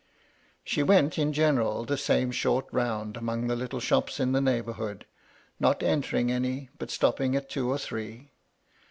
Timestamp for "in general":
1.19-1.85